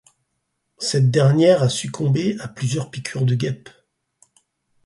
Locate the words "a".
1.61-1.69